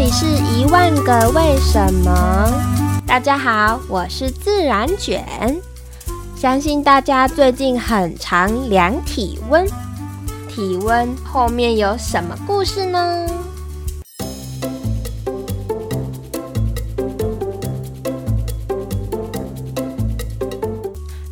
[0.00, 2.50] 里是一万个为什么。
[3.06, 5.22] 大家好，我是自然卷。
[6.34, 9.66] 相信大家最近很常量体温，
[10.48, 13.26] 体温后面有什么故事呢？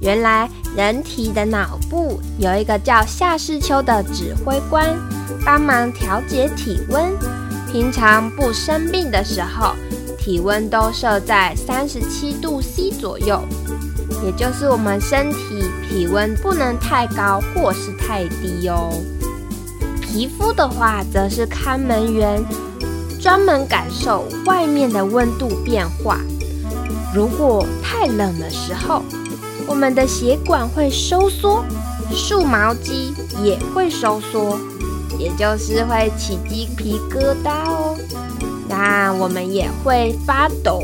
[0.00, 4.88] 原来人体的脑部有一个叫下视丘的指挥官，
[5.44, 7.14] 帮忙调节体温。
[7.74, 9.74] 平常不生病的时候，
[10.16, 13.42] 体温都设在三十七度 C 左右，
[14.24, 18.92] 也就是我们身体体温不能太高或是太低哦。
[20.00, 22.44] 皮肤的话，则是看门员，
[23.20, 26.20] 专门感受外面的温度变化。
[27.12, 29.02] 如果太冷的时候，
[29.66, 31.64] 我们的血管会收缩，
[32.12, 33.12] 竖毛肌
[33.42, 34.60] 也会收缩，
[35.18, 37.96] 也就是会起鸡皮疙瘩哦。
[38.68, 40.82] 那我们也会发抖，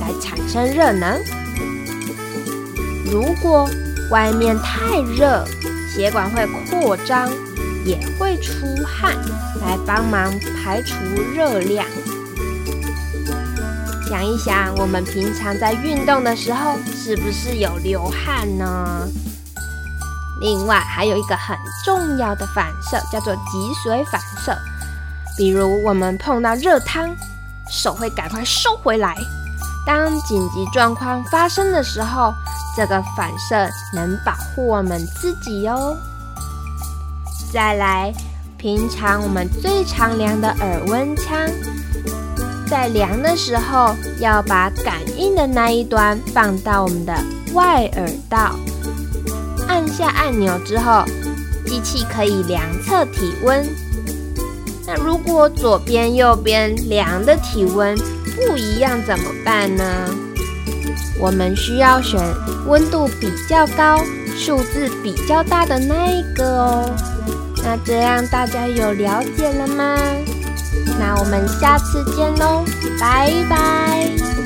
[0.00, 1.18] 来产生热能。
[3.10, 3.68] 如果
[4.10, 5.44] 外面太热，
[5.94, 7.28] 血管会扩张，
[7.84, 9.16] 也会出汗，
[9.60, 10.94] 来帮忙排除
[11.34, 11.84] 热量。
[14.08, 19.08] 想一想，我们平常在运动的时候，是不是有流汗呢？
[20.40, 24.56] 另外，还有一个很重要的反射，叫做脊髓反射。
[25.36, 27.14] 比如，我们碰到热汤，
[27.70, 29.14] 手会赶快收回来。
[29.86, 32.32] 当紧急状况发生的时候，
[32.76, 35.96] 这个反射能保护我们自己哦。
[37.52, 38.12] 再来，
[38.56, 41.38] 平常我们最常量的耳温枪。
[42.68, 47.12] 在量的时候，要把感应的那一端放到我们的
[47.52, 48.54] 外耳道，
[49.80, 51.02] 按下按钮之后，
[51.64, 53.66] 机器可以量测体温。
[54.86, 57.96] 那如果左边、右边量的体温
[58.36, 59.84] 不一样怎么办呢？
[61.18, 62.20] 我们需要选
[62.66, 63.98] 温度比较高、
[64.36, 66.90] 数字比较大的那一个哦。
[67.64, 69.96] 那这样大家有了解了吗？
[70.98, 72.64] 那我们下次见喽，
[73.00, 74.39] 拜拜。